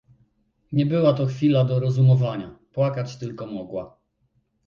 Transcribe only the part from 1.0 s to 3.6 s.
to chwila do rozumowania, płakać tylko